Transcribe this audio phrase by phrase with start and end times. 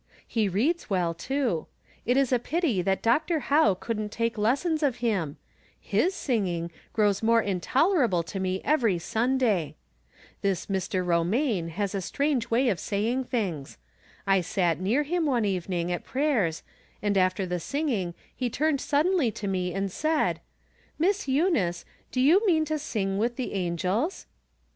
[0.27, 1.67] He reads well, too.
[2.07, 3.37] It is a pity that Dr.
[3.39, 5.37] Howe couldn't take lessons ■ of him—
[5.79, 9.75] his singing grows more intolerable to me every Sunday.
[10.41, 11.05] This Mr.
[11.05, 12.89] Romaine has a strange From Different Standpoints.
[12.89, 13.77] 15 "way of saying things.
[14.25, 16.63] I sat near him, one even ing, at prayers,
[17.03, 20.39] and, after the singing, he turned suddenly to me, and said:■"
[20.97, 24.25] Miss Eunice, do you mean to sing with the angels